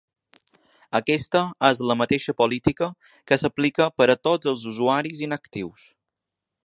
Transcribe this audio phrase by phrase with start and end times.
[0.99, 2.89] Aquesta és la mateixa política
[3.31, 5.87] que s’aplica per a tots els usuaris inactius.